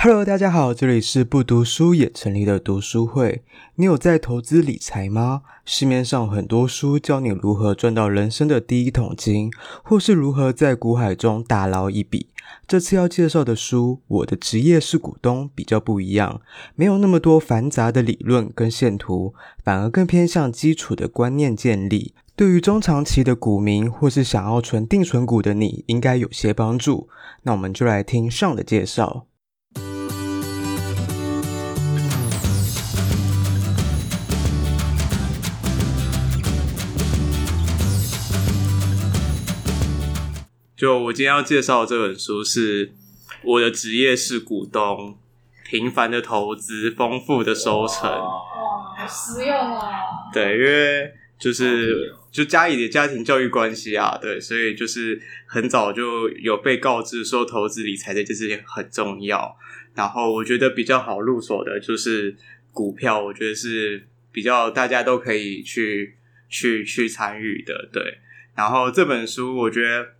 [0.00, 3.42] Hello，大家好，这里是不读书也成立的读书会。
[3.74, 5.42] 你有在投资理财吗？
[5.64, 9.50] 市面上很多书教你如何赚到人生的第一桶金，
[9.82, 12.28] 或是如何在股海中大捞一笔。
[12.68, 16.42] 这次要介绍的书《我的职业是股东》比较不一样，
[16.76, 19.34] 没有那么多繁杂的理论跟线图，
[19.64, 22.14] 反而更偏向基础的观念建立。
[22.36, 27.08] 对于中长期的股民或是想要存定存股的你，应该有些帮助。
[27.42, 29.24] 那我们就来听上的介绍。
[40.78, 42.92] 就我今天要介绍的这本书是
[43.42, 45.18] 我的职业是股东，
[45.68, 48.08] 平凡的投资，丰富的收成。
[48.08, 49.82] 哇，好实用啊！
[50.32, 59.56] 对，因为就是就家里的家庭教育关系啊，对，所以就是很早就有被告知说投资理财这件事情很重要。
[59.96, 62.36] 然后我觉得比较好入手的就是
[62.70, 66.14] 股票，我觉得是比较大家都可以去
[66.48, 67.88] 去去参与的。
[67.92, 68.18] 对，
[68.54, 70.10] 然后这本书我觉得。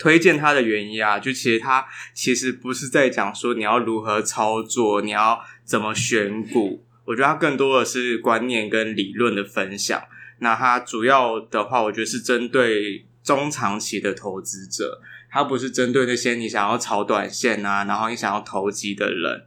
[0.00, 6.82] 推荐它的原因啊，就其实它其实不是在讲说你要如何操作，你要怎么选股。
[7.04, 10.02] 我觉得它更多的是观念跟理论的分享。
[10.38, 19.42] 那它主要的话，我觉得是针对中长期的投资者，它不是针对那些你想要炒短线啊，然后你想要投机的人。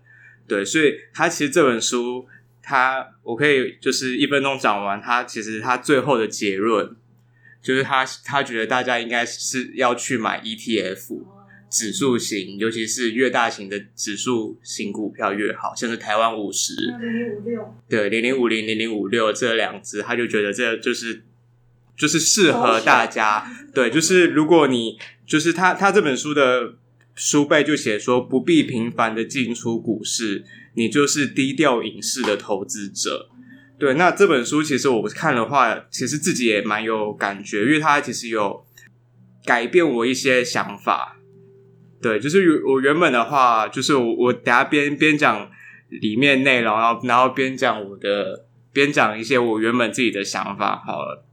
[0.47, 2.27] 对，所以它其实这本书，
[2.61, 5.01] 它我可以就是一分钟讲完。
[5.01, 6.95] 它其实它最后的结论。
[7.64, 11.23] 就是他，他觉得大家应该是要去买 ETF
[11.70, 21.23] 指数型，尤其是越大型的指数型股票越好，像是台湾五十，零零五六，对，零零五零、零零五六这两只，他就觉得这就是
[21.95, 23.50] 就是适合大家。
[23.73, 26.75] 对，就是如果你就是他，他这本书的
[27.16, 30.44] 书背就写说，不必频繁的进出股市，
[30.75, 33.30] 你就是低调隐士的投资者。
[33.84, 38.66] 对，那这本书其实我看的话，其实自己也蛮有感觉，因为它其实有
[39.44, 41.17] 改变我一些想法。
[42.02, 45.52] 对，就是我原本的话，就是我我等下边边讲
[45.89, 51.26] 里面内容，然后然后边讲我的边讲一些我原本自己的想法好了。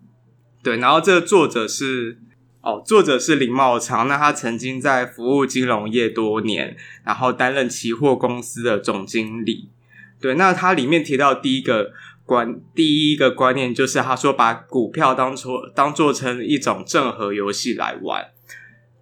[0.60, 2.18] 对，然后这个作者是
[2.62, 9.70] 哦，作者是林茂昌，那他曾经在服务金融业多年，然后担任期货公司的总经理。
[10.20, 11.92] 对，那他里面提到第一个。
[12.30, 18.24] 观第一个观念就是，他说把股票当做当做成一种正和游戏来玩。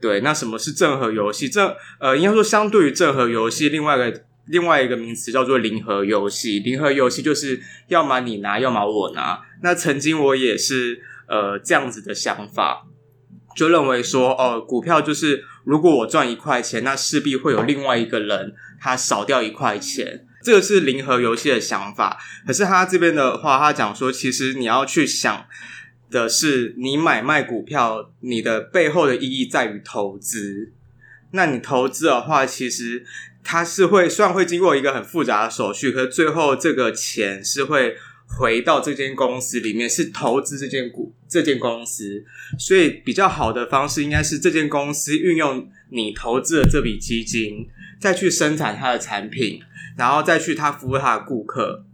[0.00, 1.46] 对，那什么是正和游戏？
[1.46, 6.60] 正呃，应该说相对于正和游戏，另外一个另外一个名词叫做零和游戏。
[6.60, 9.42] 零和游戏就是要么你拿，要么我拿。
[9.62, 12.86] 那曾经我也是呃这样子的想法，
[13.54, 20.24] 就认为说哦、呃，股票就是如果我赚一块钱，那势必会有另外一个人他少掉一块钱。
[20.43, 25.47] 这个是零和游戏的想法，可是他这边的话，他讲说，其实你要去想
[26.10, 30.72] 的是，你买卖股票，你的背后的意义在于投资。
[31.32, 33.04] 那你投资的话，其实
[33.44, 37.97] 它是会，虽然会经过一个很复杂的手续，可是最后这个钱是会
[38.38, 42.25] 回到这间公司里面，是投资这间股这间公司。
[42.59, 49.60] 所以比较好的方式，应该是这间公司运用你投资的这笔基金，再去生产他的产品。
[49.97, 51.84] 然后再去他服务他的顾客，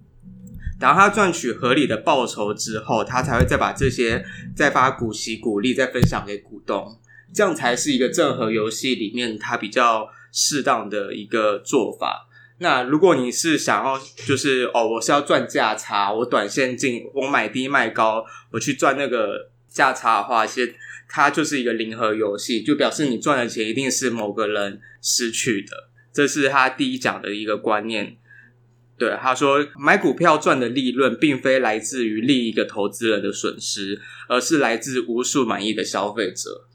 [0.79, 4.23] 然后他赚取合理的报酬之后，他才会再把这些
[4.55, 7.01] 再发股息股利再分享给股东，
[7.33, 12.29] 这样才是一个正和游戏里面他比较适当的一个做法。
[12.59, 20.75] 那如果你是想要就是哦，我是要赚价差，我短线进，我买低卖高，我去赚那个价差的话，其实
[21.09, 25.89] 它就是一个零和游戏，就表示你赚的钱一定是某个人失去的。
[26.15, 28.17] 这是他第一讲的一个观念，
[28.97, 36.69] 对，他说买股票赚的利润，并非来自于另一个投资人的损失，而是来自无数满意的消费者。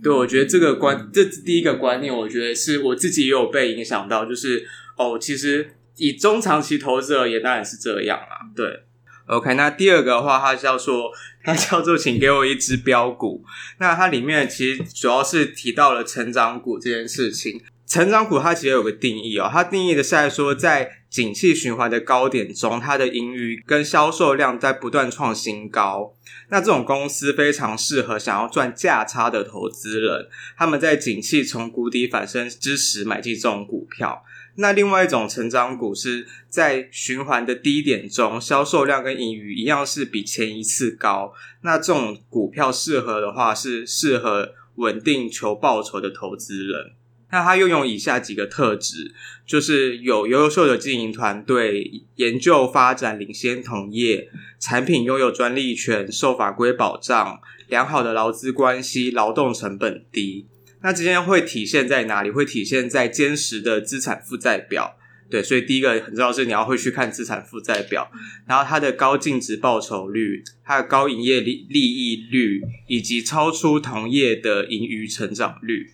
[0.00, 4.64] 对，我觉得这个观，这第一个观念，我觉得是我自己也有被影响到，就是
[4.96, 8.46] 哦，其实以中长期投资而言，当然是这样啊。
[8.54, 8.84] 对
[9.26, 11.10] ，OK，那第二个的话，它叫做
[11.42, 13.44] 它叫做，请给我一支标股。
[13.80, 17.60] 那它里面其实主要是提到了成长股这件事情。
[17.86, 26.14] 成长股它其实有个定义哦，它定义的是在说，在景气循环的高点中，它的盈余跟销售量在不断创新高。
[26.48, 34.24] 那这种公司非常适合想要赚价差的投资人，他们在景气从谷底反升之时买进这种股票。
[34.56, 41.32] 那另外一种成长股是在循环的低点中，销售量跟盈余一样是比前一次高。
[41.62, 46.92] 那这种股票适合的话，是适合稳定求报酬的投资人。
[47.30, 49.12] 那他拥有以下几个特质，
[49.44, 54.28] 就是有优秀的经营团队、研究发展领先同业、
[54.60, 60.46] 产品拥有专利权、受法规保障、良好的劳资关系、劳动成本低。
[60.82, 62.30] 那这些会体现在哪里？
[62.30, 64.96] 会体现在坚实的资产负债表。
[65.30, 68.08] 对，所以第一个很重要是你要会去看资产负债表，
[68.46, 75.90] 然后它的高净值报酬率、它的高营业利利益率，以及超出同业的盈余成长率。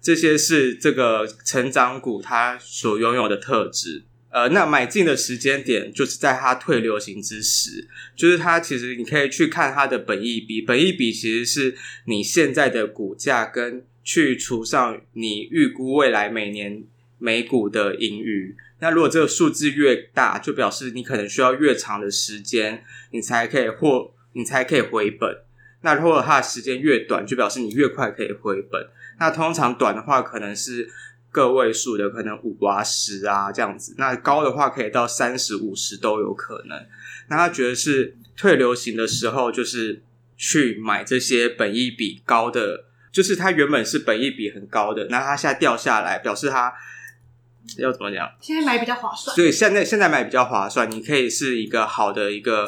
[0.00, 11.76] 这些是这个成长股它所拥有的特质，呃，那买进的时间点就是在它退流行之时，就是它其实你可以去看它的本益比，本益比其实是
[12.06, 16.82] 你现在的股价跟去除上你预估未来每年
[17.18, 25.42] 每股的盈余，那如果这个数字越大，就表示你可能需要越长的时间，你才可以获，你才可以回本。
[25.82, 28.88] 那如果它的时间越短，就表示你越快可以回本。
[29.20, 30.88] 那通常短的话，可能是
[31.30, 33.94] 个位数的，可能五啊十啊这样子。
[33.98, 36.86] 那高的话，可以到三十五十都有可能。
[37.28, 40.02] 那他觉得是退流行的时候，就是
[40.38, 46.72] 去买这些本益比高的，就是它原本是本益比很高的，那它现在掉下来，表示它
[47.76, 48.26] 要怎么讲？
[48.40, 49.36] 现在买比较划算。
[49.36, 52.66] 所以现在现在买比较划算，你可以是一个好的一个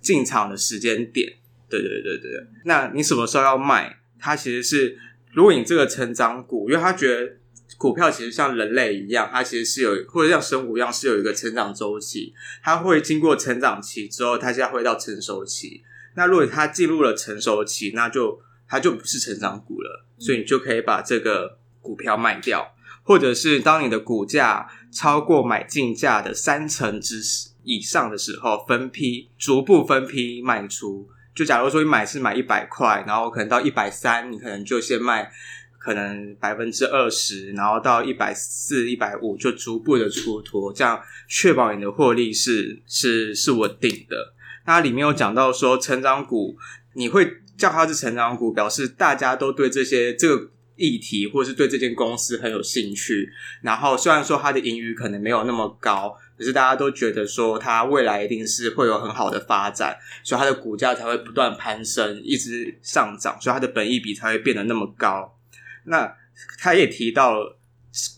[0.00, 1.34] 进场的时间点。
[1.70, 4.00] 对对对对，那你什么时候要卖？
[4.18, 4.98] 它其实是。
[5.32, 7.36] 如果你这个成长股，因为他觉得
[7.78, 15.82] 股票其实像人类一样，它其实是有或者像生物一样是有一个成长周期，它会经过成长期之后，它现在会到成熟期。
[16.14, 27.20] 那如果它进入了成熟期，那就它就不是成长股了，所以你就可以把这个股票卖掉，或者是当你的股价超过买进价的三成之
[27.64, 31.08] 以上的时候，分批逐步分批卖出。
[31.34, 35.32] 就假如说你买是买一百块，然后可能到一百三，你可能就先卖，
[35.78, 44.34] 可能百分之二十，然后到一百四、一百五就逐步的出脱，这样确保你的获利是是是稳定的。
[44.66, 46.56] 那里面有讲到说，成长股
[46.94, 53.28] 你会叫它是成长股，表示大家都对这些这个议题或是对这间公司很有兴趣。
[53.62, 56.14] 然后虽然说它的盈余可能没有那么高。
[56.42, 65.38] 可是大家都觉得说，它未来一定是会有很好的发展，所以它的股价才会不断攀升，一直上涨，所以它的本益比才会变得那么高。
[65.84, 66.12] 那
[66.58, 67.56] 他也提到了，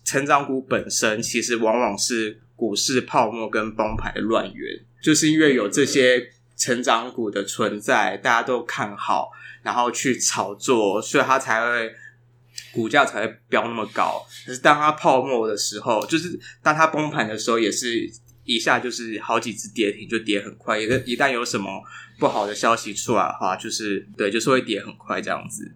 [0.06, 9.30] 成长股本身其实往往是股市泡沫跟崩盘的乱源，就是因为有这些成长股的存在，大家都看好，
[9.62, 11.94] 然后去炒作，所以它才会。
[12.74, 18.10] 股价才会飙那么高，可是当它泡沫的时候，就是当它崩盘的时候，也是
[18.44, 20.78] 一下就是好几只跌停，就跌很快。
[20.78, 21.82] 一个一旦有什么
[22.18, 25.74] 不好的消息出来的话，就是对，就是会跌很快这样子。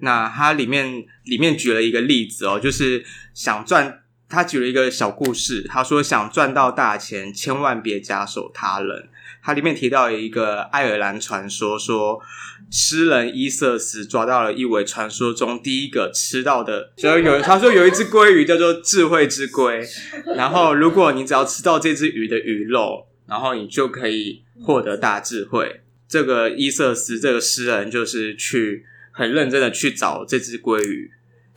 [0.00, 3.04] 那它里面里面举了一个例子哦，就是
[3.34, 9.08] 想赚，他举了一个小故事，他说想赚到大钱，千万别假手他人。
[9.42, 12.20] 它里面提到一个爱尔兰传说，说
[12.70, 19.86] 诗人伊瑟斯抓到了一尾传说中第一个吃到的，所以有他说有一只鲑鱼叫做智慧之鲑，
[20.36, 25.80] 然后如果你只要吃到这只鱼的鱼肉，然后你就可以获得大智慧。
[26.06, 31.10] 这个伊瑟斯这个诗人就是去很认真的去找这只鲑鱼，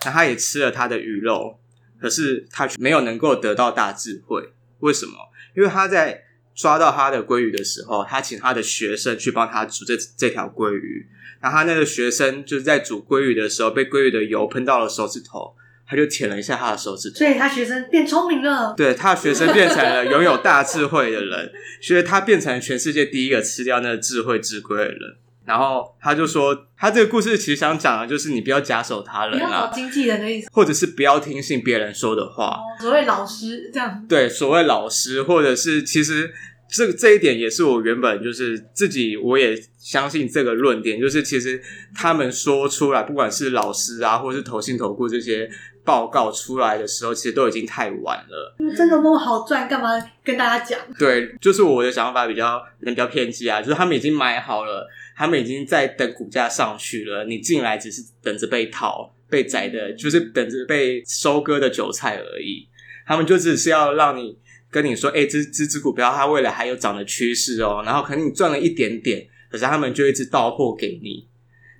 [0.05, 1.59] 那他也吃了他的鱼肉，
[1.99, 5.13] 可是他没有能够得到大智慧，为什么？
[5.57, 6.25] 因为他在。
[6.61, 11.07] 抓到他的鲑鱼的时候，他请他的学生去帮他煮这这条鲑鱼。
[11.39, 15.55] 然后他那个学生就是在煮鲑鱼的时候，被鲑鱼的油喷到了手指头，
[15.87, 17.15] 他就舔了一下他的手指头。
[17.15, 18.75] 所以他学生变聪明了。
[18.77, 21.51] 对，他的学生变成了拥有大智慧的人，
[21.81, 25.15] 所以他变成全世界第一个吃掉那个智慧之鲑的人。
[25.43, 32.59] 然后他就说，他这个故事其实想讲的就是你不要假手他人啊，经纪人的意思，或者是不要听信别人说的话。
[32.59, 34.05] 哦，所谓老师这样。
[34.07, 36.31] 对，所谓老师，或者是其实
[36.71, 41.61] 这这一点也是我原本就是自己我也相信这个论点，就是其实
[41.93, 45.49] 他们说出来，不管是老师啊，或是投信投顾这些
[45.83, 48.55] 报告出来的时候，其实都已经太晚了。
[48.75, 49.89] 真的那么好赚，干嘛
[50.23, 50.79] 跟大家讲？
[50.97, 54.87] 对，就是我的想法比较比较偏激啊，就是他们已经买好了。
[55.13, 62.67] 他们已经在等股价上去了，你进来只是等着被套、被宰的，就是等着被收割的韭菜而已。
[63.05, 64.35] 他们就只是要让你
[64.71, 71.27] 跟你说：“哎、欸，这这只股票它未来还有涨的趋势哦。”然后可能你赚了一点点，可是他们就一直倒货给你，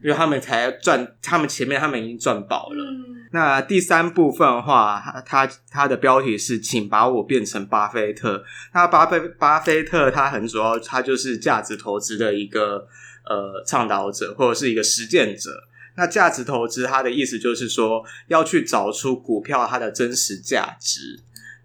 [0.04, 2.84] 因为他们才赚，他们前面他们已经赚饱了。
[2.84, 8.44] 嗯、那第三部分的话，它它的标题是“请把我变成巴菲特”。
[8.76, 12.88] 那巴菲巴菲特他很主要，他就是价值投资的一个。
[13.24, 15.52] 呃，倡导者或者是一个实践者，
[15.96, 21.22] 那价值投资它的意思就是说，要去找出股票它的真实价值，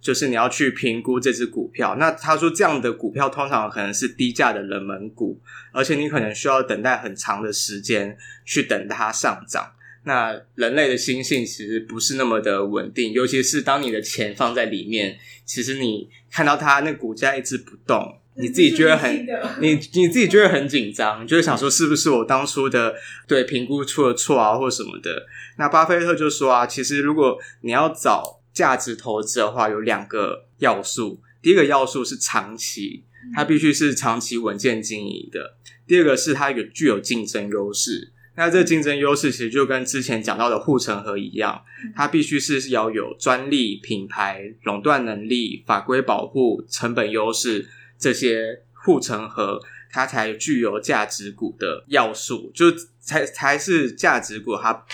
[0.06, 1.96] 就是你要去评估这只股票。
[1.98, 5.40] 那他说这样的股票通常可能是低价的冷门股，
[5.72, 9.72] 而且你可能需要等待很长的时间去等它上涨。
[10.04, 19.26] 那人类的心性其实不是那么的稳定，尤其是当你的钱放在里面，其实你看到它那股价一直不动，你自己觉得很，
[19.60, 22.94] 你你自己觉得很紧张，你就会想说是不是我当初的
[23.26, 25.26] 对评估出了错啊，或什么的。
[25.58, 38.14] 那巴菲特就说啊，其实如果你要找价值投资的话，有两个要素，第一个要素是长期，它必须是长期稳健经营的；第二个是它有具有竞争优势。
[38.34, 41.62] 那这个竞争优势其实就跟之前讲到的护城河一样，
[41.94, 49.60] 它必须是要有专利、品牌、垄断能力、法规保护、成本优势这些护城河，
[49.90, 54.84] 它才具有价值股的要素，就才才是价值股它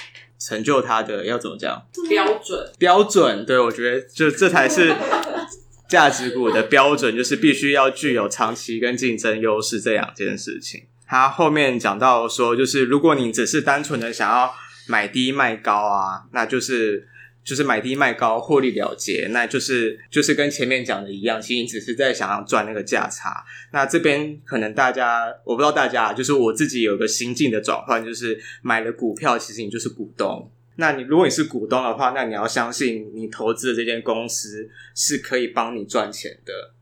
[0.46, 1.82] 成就他的要怎么讲？
[2.08, 4.94] 标准标准，对，我觉得就这才是
[5.88, 10.84] 价值股的标准，就是必须要具有长期跟竞争优势这两件事情。
[11.06, 14.52] 他后面讲到说，就是如果你只是单纯的想要
[14.88, 17.06] 买低卖高啊，那就是
[17.44, 23.44] 就是买低卖高获利了结，那就是就是跟前面讲的一样，其实你只是在想要赚那个价差。
[23.72, 30.50] 那这边可能大家我不知道大家，就是我自己有个心境的转换，就是买了股票，其实你就是股东。
[30.76, 36.72] 那你如果你是股东的话，那你要相信你投资的这间公司是可以帮你赚钱的。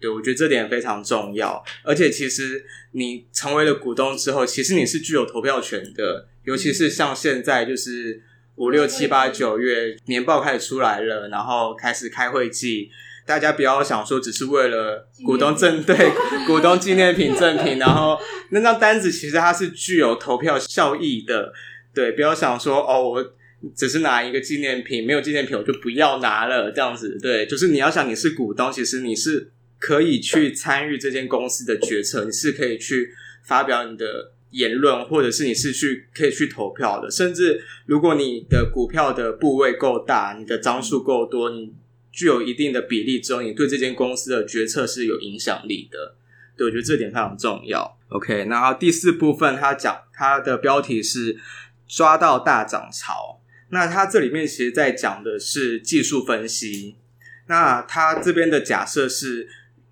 [0.00, 6.28] 对，我觉得这点非常重要，而且其实你成为了股东之后，其实你是具有投票权的。
[6.44, 8.22] 尤其是像现在，就是
[8.58, 12.90] 五六七八九月年报开始出来了，然后开始开会季，
[13.26, 15.96] 大家不要想说只是为了股东赠对
[16.46, 18.18] 股东纪念品赠品，然后
[18.50, 21.52] 那张单子其实它是具有投票效益的。
[21.94, 23.32] 对，不要想说哦，我
[23.74, 27.18] 只是拿一个纪念品，没有纪念品我就不要拿了这样子。
[27.20, 29.52] 对，就是你要想你是股东，其实你是。
[29.80, 37.10] 可以去参与这间公司的决策，你是可以去发表你的言论，或者是你是去可以去投票的。
[37.10, 41.74] 甚至如果你的股票的部位够大，你的张数够多，你
[42.10, 46.16] 具有一定的比例之后，你对这间公司的决策是有影响力的。
[46.56, 47.98] 对，我觉得这点非常重要。
[48.08, 51.38] OK，然后第四部分他讲他的标题是
[51.86, 53.40] 抓到大涨潮。
[53.70, 56.96] 那他这里面其实在讲的是技术分析。
[57.48, 59.48] 那他这边的假设是。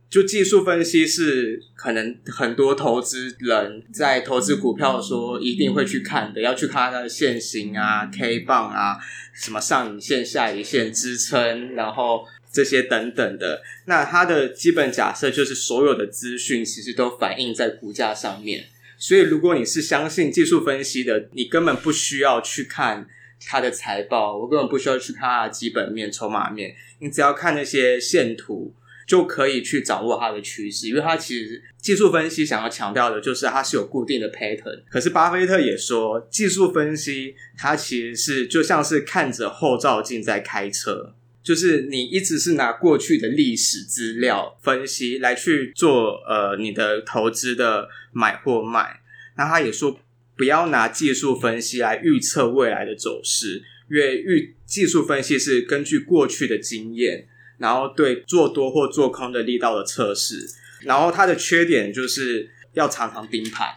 [0.08, 8.96] 就技术分析是可能很多投资人在投资股票的时候一定会去看的，要去看它的线型啊、K 棒啊、
[9.34, 13.60] 什么上影线、下影线支撑，然后这些等等的。
[13.86, 18.66] 那它的基本假设就是所有的资讯其实都反映在股价上面。
[18.96, 23.08] 所以如果你是相信技术分析的，你根本不需要去看
[23.44, 28.72] 它的财报，我根本不需要去看它的基本面、筹码面，你只要看那些线图。
[29.06, 34.82] 就可以去掌握它的趋势，因为它其实技术分析想要强调的就是它是有固定的 pattern。
[34.90, 49.02] 可是巴菲特也说，技术分析它其实是就像是看着后照镜在开车，就是你一直是拿过去的历史资料分析来去做呃你的投资的买或卖。
[49.36, 50.00] 那他也说，
[50.36, 57.28] 不要拿技术分析来预测未来的走势，因为预技术分析是根据过去的经验。
[57.58, 60.46] 然后对做多或做空的力道的测试，
[60.82, 63.76] 然后它的缺点就是要常常盯盘，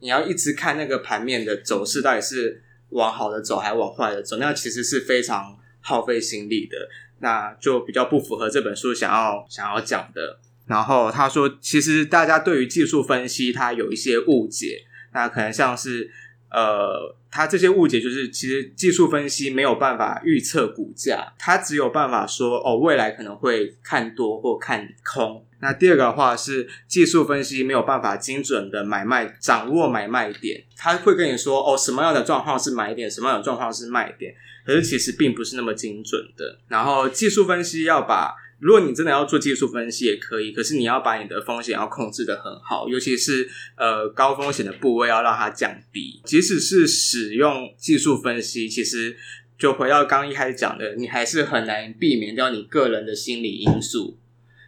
[0.00, 6.88] 你要一直看那个盘面的走势到底是往好的走还是往坏的走，那其实是非常耗费心力的，
[7.20, 10.38] 那就比较不符合这本书想要想要讲的。
[10.66, 16.10] 然后他说，其实大家对于技术分析它有一些误解，那可能像是。
[16.50, 25.46] 呃，他这些误解就是，其实技术分析没有办法预测股价，它只有办法说哦，未来可能会看多或看空。
[25.60, 34.34] 那第二个的话是，技术分析没有办法精准的买卖，掌握买卖点，他会跟你说哦，什么样的状况是买点，什么样的状况是卖点，
[34.66, 36.58] 可是其实并不是那么精准的。
[36.68, 38.34] 然后技术分析要把。
[38.60, 46.20] 如果你真的要做技术分析也可以，可是你要把你的风险要控制得很好，尤其是呃高风险的部位要让它降低。
[46.24, 49.16] 即使是使用技术分析，其实
[49.58, 54.18] 就回到刚刚一开始讲的，你还是很难避免掉你个人的心理因素。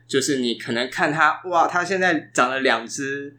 [0.09, 3.37] 就是你可能看它，哇，它现在涨了两只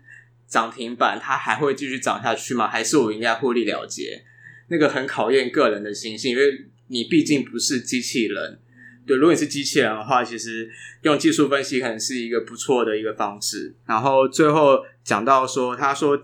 [0.47, 2.67] 涨停板，它还会继续涨下去吗？
[2.67, 4.23] 还是我应该获利了结？
[4.67, 8.59] 那个很考验个人的心性，因为你毕竟不是机器人。
[9.05, 10.69] 对，如果你是机器人的话，其实
[11.01, 13.73] 用技术分析可能是一个不错的一个方式。
[13.85, 16.21] 然后最后讲到说，他说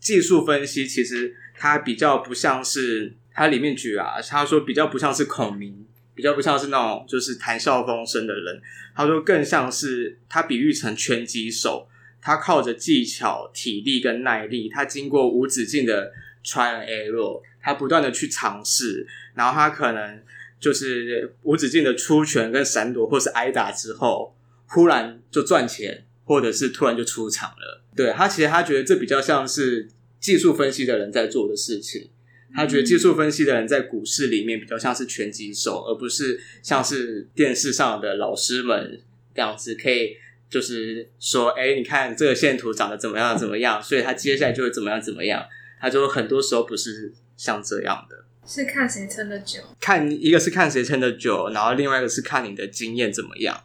[0.00, 8.60] 技术分析其实他比较不像是他里面举啊，他说比较不像是孔明，比较不像是那种就是谈笑风生的人。
[8.96, 11.88] 他说更像是他比喻成拳击手，
[12.22, 16.12] 他靠着技巧、体力跟耐力，他经过无止境的
[16.44, 20.22] try and error，他不断的去尝试，然后他可能
[20.58, 27.82] 就是无止境的出拳跟闪躲，或是挨打之后，忽然就赚钱，或者是突然就出场了。
[27.94, 32.10] 对，他其实他觉得这比较像是技术分析的人在做的事情。
[32.56, 39.00] 他觉得技术分析的人在股市里面比较像是拳击手，而不是像是电视上的老师们
[39.34, 40.16] 这样子，可以
[40.48, 45.44] 就是说，哎，你看这个线图长得怎么样怎么样，所以他接下来就会怎么样怎么样。
[45.80, 53.64] 他就很多时候不是像这样的，是看谁撑得久，看一个是看谁撑得久，然后另外一个是看你的经验怎么样。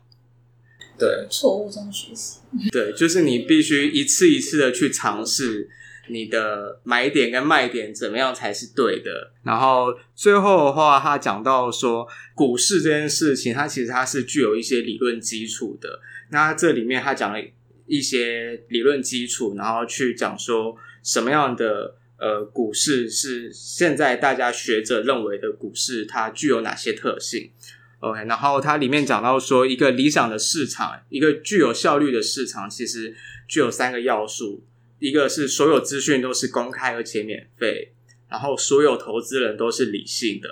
[0.98, 2.40] 对，错误中学习。
[2.72, 5.70] 对，就是你必须一次一次的去尝试。
[6.12, 9.32] 你的买点跟卖点怎么样才是对的？
[9.44, 16.00] 然后最后的话，他讲到说，股市这件事情，它其实它是具有一些理论基础的。
[16.30, 17.40] 那这里面他讲了
[17.86, 27.52] 一些理论基础，然后去讲说什么样的呃股市是现在大家学者认为的股市，它具有哪些特性
[28.00, 33.16] ？OK，然后它里面讲到说，一个理想的市场，一个具有效率的市场，其实
[33.48, 34.66] 具有三个要素。
[35.00, 37.94] 一个是所有资讯都是公开而且免费，
[38.30, 40.50] 然后所有投资人都是理性的，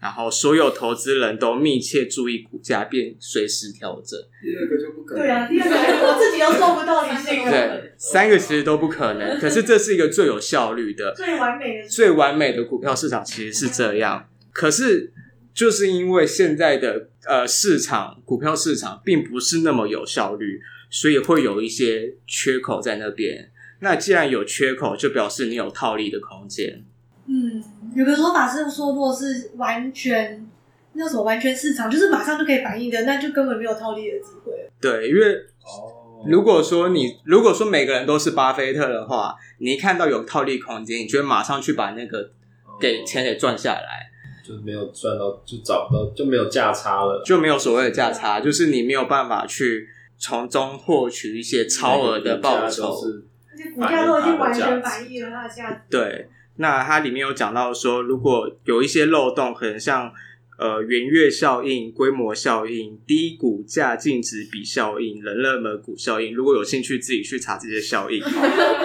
[0.00, 4.18] 然后所有投资人都密切注意股价并随时调整。
[4.42, 5.22] 第二个就不可能。
[5.22, 7.50] 对啊，第二个我自己都做不到理性的。
[7.50, 9.38] 对，三个其实都不可能。
[9.38, 14.28] 可是这是一个最有效率的、最完美的、最完美的股票市场，其实是这样。
[14.52, 15.12] 可是
[15.52, 23.50] 就是因为现在的呃市场股票市场并不是那么有效率，所以会有一些缺口在那边。
[23.80, 26.84] 那既然有缺口，就表示你有套利的空间。
[27.32, 27.62] 嗯，
[27.94, 30.44] 有个说法是说，如果是完全
[30.94, 34.52] 那什么完全市场，就是马上就可以反应的，那就根本没有套利的机会。
[34.80, 35.36] 对，因为
[36.26, 42.32] 如果说你如果说每个人都是巴菲特的话，你一看到有套利空间，你就会马上去把那个
[42.80, 44.10] 给钱给赚下来，
[44.44, 52.98] 就是没有赚到，就找不到，就没有价差了，就没有所谓的价差，就是你没有办法去从中获取一些超额的报酬。
[53.52, 55.80] 而且股价都已经完全反映了它的价值。
[55.90, 56.28] 对，
[56.60, 60.12] 那它里面有讲到说，如果有一些漏洞，可能像
[60.58, 66.34] 呃圆月效应、规模效应、低股价净值比效应、冷热门股效应。
[66.34, 68.22] 如果有兴趣，自己去查这些效应。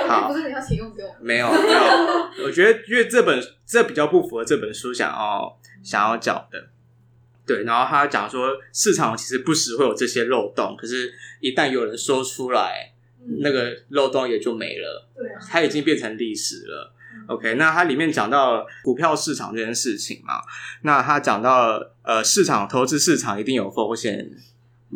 [0.08, 1.14] 好，不是你要提供给我？
[1.22, 2.46] 没有，没有。
[2.46, 6.70] 我觉得，因为这本这比较不符合这本书想要想要讲的。
[7.46, 12.94] 对，然后他讲说，市场其实不时会有这些漏洞，可是，一旦有人说出来。
[13.40, 16.94] 那个漏洞也就没了，对啊，它已经变成历史了。
[17.28, 20.36] OK，那它里面讲到股票市场这件事情嘛，
[20.84, 24.30] 那它讲到呃，市场投资市场一定有风险，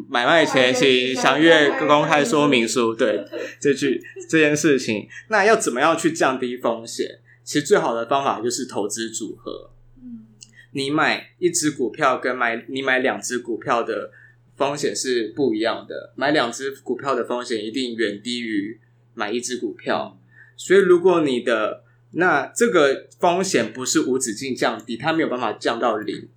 [0.10, 2.94] 买卖前请详阅公开说明书。
[2.94, 3.26] 对，
[3.60, 7.20] 这句这件事情，那要怎么样去降低风险？
[7.44, 9.72] 其实最好的方法就是投资组合。
[10.02, 10.28] 嗯，
[10.72, 14.12] 你买一只股票跟买你买两只股票的。
[14.60, 18.78] 风险是不一样的，买两只股票的风险一定远低于
[19.13, 20.20] 买一只股票，
[20.58, 26.28] 所以如果你的那这个风险不是无止境降低，它没有办法降到零，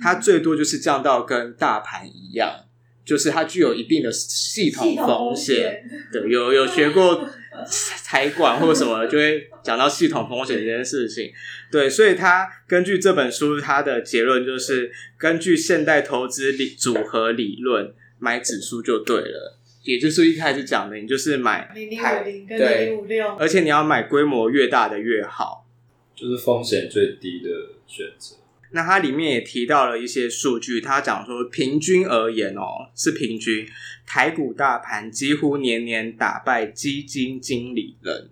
[0.00, 2.64] 它最多就是降到跟大盘一样，
[3.04, 5.82] 就是它具有一定的系统风险。
[6.12, 7.28] 对，有有学过。
[7.66, 11.30] 财管或者什么，就会讲到系统风险这件事情。
[11.70, 19.58] 对，所以他根据这本书，他的结论就是根据现代投资理组合理论买指数就对了。
[19.82, 25.66] 也就是一开始讲的，你就是买零零五零跟零零五六，而且你要买规模越大的越好，
[26.14, 27.48] 就是风险最低的
[27.86, 28.36] 选择。
[28.72, 33.66] 那它里面也提到了一些数据，它讲说平均而言哦，是平均
[34.06, 38.30] 台股大盘几乎年年打败基金经理人。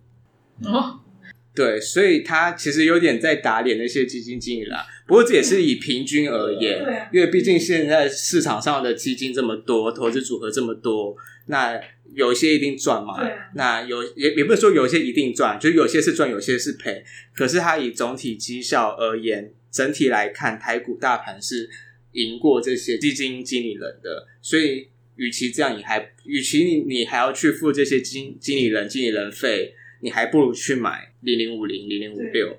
[0.64, 1.00] 哦，
[1.58, 4.86] 对，所以他其实有点在打脸那些基金经理啦。
[5.08, 11.16] 不过这也是以平均而言，因为毕竟现在市场上的基金这么多，投资组合这么多，
[11.46, 11.80] 那
[12.14, 13.14] 有些一定赚嘛，
[13.56, 17.02] 那有也也不是说有些一定赚，就有些是赚，有些是赔。
[17.34, 19.52] 可是它以总体绩效而言。
[19.70, 21.68] 整体来看，台股大盘是
[22.12, 32.56] 赢过这些基金经理人的，所以与其这样，你还与其你你还要去付这些经经理人经理人费，你还不如去买零零五零零零五六。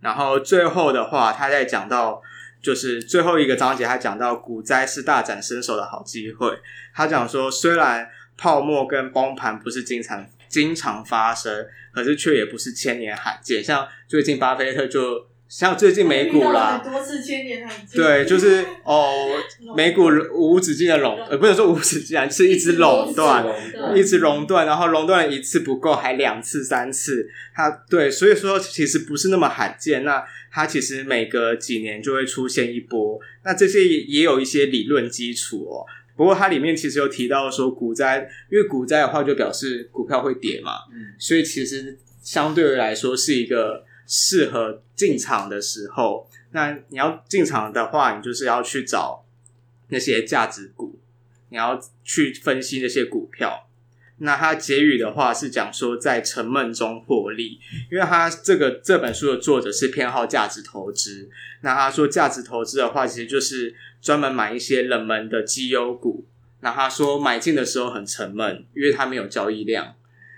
[0.00, 2.22] 然后最后的话，他在讲到
[2.62, 6.58] 就是最后一个章节，他讲到股灾是大展身手的好机会。
[6.94, 10.26] 他讲说，虽然泡沫跟崩盘不是经常。
[10.48, 13.62] 经常发生，可是却也不是千年罕见。
[13.62, 15.26] 像最近巴菲特就。
[15.48, 18.02] 像最近美股啦，很多次千年罕见。
[18.02, 19.28] 对，就是哦，
[19.76, 23.46] 美股无止境的垄，呃，不能说无止境啊，是一直垄断，
[23.94, 27.30] 一直垄断，然后垄断一次不够，还两次、三次。
[27.54, 30.02] 它对，所以说其实不是那么罕见。
[30.02, 33.20] 那它其实每隔几年就会出现一波。
[33.44, 35.86] 那这些也有一些理论基础哦。
[36.16, 43.84] 不过它里面其实有提到说股灾，因为股灾的话就表示股票会跌嘛，嗯，所以其实相对于来说是一个。
[44.06, 49.24] 适合进场的时候，那你要进场的话，你就是要去找
[49.88, 50.98] 那些价值股，
[51.50, 53.68] 你要去分析那些股票。
[54.18, 57.60] 那他结语的话是讲说，在沉闷中获利，
[57.92, 61.28] 因为他这个这本书的作者是偏好价值投资。
[61.60, 66.24] 那他说价值投资的话，其实就是专门买一些冷门的绩优股。
[66.60, 69.94] 那他说买进的时候很沉闷，因为他没有交易量，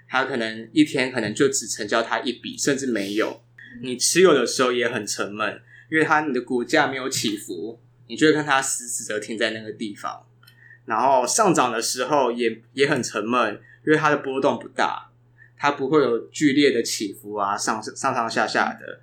[0.09, 3.41] 他可能一天可能就只成交他一笔，甚至没有。
[3.83, 5.61] 你持有的时候也很沉闷，
[5.91, 10.25] 因为它你的股价没有起伏，你就会看它死死的停在那个地方。
[10.85, 15.11] 然后上涨的时候也也很沉闷，因为它的波动不大，
[15.57, 19.01] 它不会有剧烈的起伏啊，上上上下下的。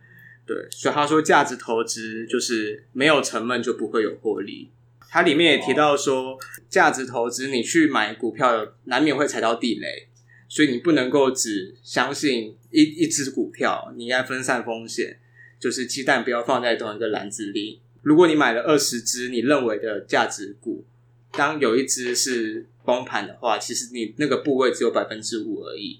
[0.48, 4.72] 对，所以他说价值投资就是没有沉闷就不会有获利。
[5.10, 6.38] 它里面也提到说，
[6.70, 10.10] 价值投资你去买股票难免会踩到地雷。
[10.56, 15.20] 所以你不能够只相信一一只股票，你应该分散风险，
[15.60, 17.82] 就是鸡蛋不要放在同一个篮子里。
[18.02, 20.86] 如果你买了二十只你认为的价值股，
[21.34, 26.00] 当有一只是崩盘的话，其实你那个部位只有百分之五而已。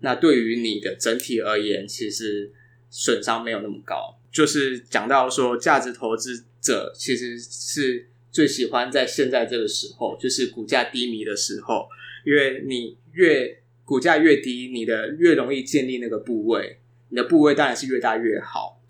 [0.00, 2.52] 那对于你的整体而言，其实
[2.90, 4.20] 损伤没有那么高。
[4.30, 11.88] 就是讲到说，价值投资者其实是最喜欢在现在这个时候，就是股价低迷的时候，
[12.26, 16.78] 因为你越股价越低，你的越容易建立那个部位，
[17.10, 18.80] 你的部位当然是越大越好。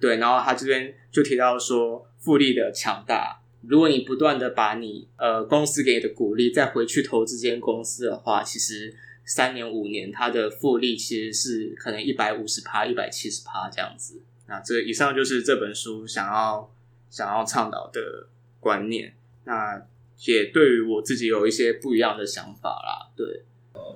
[0.00, 8.92] 对，然后他这边就提到说，复利的强大，如果你不断的把你呃公司给你的股利再回去投资间公司的话，其实
[9.24, 14.20] 三年五年它的复利其实是可能一百五十趴、一百七十趴这样子。
[14.48, 16.74] 那这以上就是这本书想要
[17.08, 18.26] 想要倡导的
[18.58, 19.14] 观念。
[19.44, 19.80] 那
[20.26, 23.44] 也对于我自己有一些不一样的想法啦，对。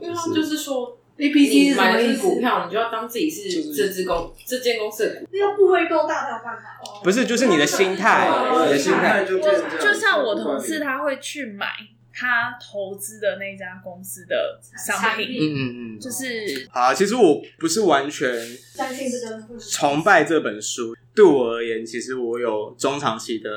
[0.00, 5.28] 因为他就是说，A P C 是买的是股票，你就要当自己是这支公这间公司的股。
[5.32, 7.00] 那要部位够大才有办法哦。
[7.02, 8.28] 不是，就是你的心态，
[8.66, 11.66] 你的心态就就就像我同事，他会去买
[12.12, 15.26] 他投资的那家公司的商品。
[15.40, 16.92] 嗯嗯嗯，就是好。
[16.94, 18.34] 其实我不是完全
[18.74, 20.94] 相信这个崇拜这本书。
[21.14, 23.50] 对我而言，其实我有中长期的。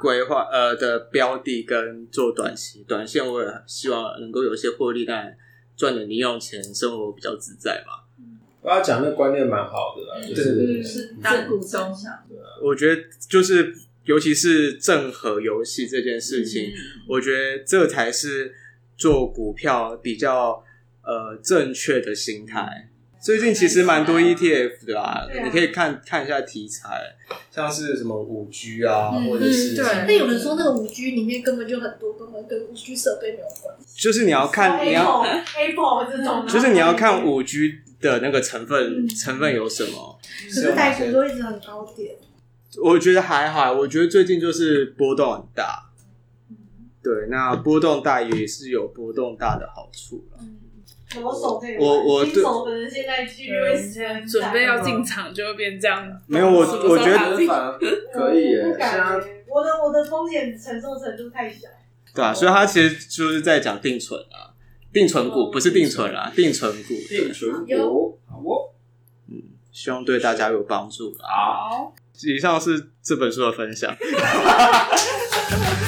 [0.00, 5.36] 规划呃的标的跟做短期短线，我也希望能够有一些获利，但
[5.76, 8.04] 赚点零用钱，生活比较自在嘛。
[8.62, 12.36] 我要讲那观念蛮好的啦，嗯、就是是当股东想的。
[12.62, 13.72] 我觉得就是，
[14.04, 16.74] 尤其是正和游戏这件事情，嗯、
[17.08, 18.52] 我觉得这才是
[18.96, 20.64] 做股票比较
[21.02, 22.90] 呃正确的心态。
[23.26, 27.02] 最近其实蛮多 ETF 的啊，你可以看看一下题材，
[27.50, 29.84] 像是什么五 G 啊，嗯、或者是对。
[30.06, 34.00] 那有人说那个五 G 里面根本就很多根本跟五 G 设备没有关系。
[34.00, 40.20] 就是你要看你要 Apple 这种，就是你要看五 G 的那个成分、嗯、成分有什么。
[40.44, 42.14] 可是台股都一直很高点。
[42.80, 45.90] 我觉得还好，我觉得最近就是波动很大。
[47.02, 50.38] 对，那波动大也是有波动大的好处了。
[51.16, 53.48] 嗯我手可以，我我对，可能现在去
[54.26, 56.06] 准备要进场就会变这样。
[56.26, 57.36] 没有我，我觉得
[58.12, 58.62] 可以耶。
[58.64, 58.98] 不敢，
[59.46, 61.68] 我的我的风险承受程度太小。
[62.14, 64.54] 对啊，所以他其实就是在讲定存啊，
[64.92, 68.72] 定存股不是定存啦，定存股，定存股，好哦。
[69.28, 71.26] 嗯，希望对大家有帮助啦。
[71.28, 73.94] 好，以上是这本书的分享。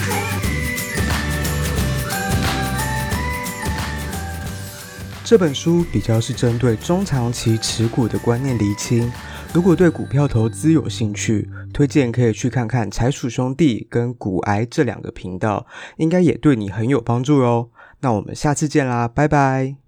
[5.29, 9.13] 这本书比较是针对中长期持股的观念厘清。
[9.53, 15.67] 如果对股票投资有兴趣，推荐可以去看看柴鼠兄弟跟股癌这两个频道，
[15.99, 17.69] 应该也对你很有帮助哦。
[18.01, 19.77] 那我们下次见啦，拜拜。